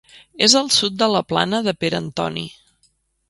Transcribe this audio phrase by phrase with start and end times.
[0.45, 2.47] És al sud de la Plana de Pere Antoni.